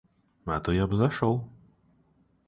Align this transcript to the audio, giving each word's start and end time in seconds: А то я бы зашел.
А 0.45 0.59
то 0.59 0.71
я 0.71 0.87
бы 0.87 0.97
зашел. 0.97 1.47